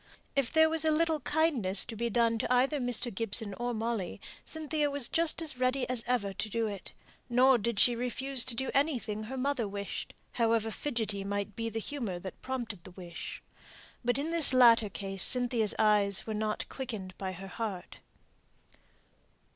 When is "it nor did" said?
6.65-7.79